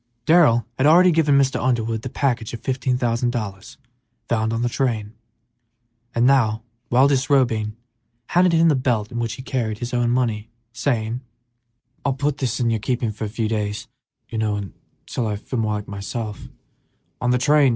[0.25, 1.63] Darrell had already given Mr.
[1.63, 3.77] Underwood the package of fifteen thousand dollars
[4.27, 5.13] found on the train,
[6.15, 7.77] and now, while disrobing,
[8.29, 11.21] handed him the belt in which he carried his own money, saying,
[12.03, 13.87] "I'll put this in your keeping for a few days,
[14.27, 16.47] till I feel more like myself.